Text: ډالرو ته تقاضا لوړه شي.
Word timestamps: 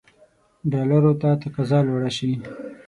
ډالرو 0.71 1.13
ته 1.21 1.29
تقاضا 1.41 1.79
لوړه 1.87 2.11
شي. 2.17 2.31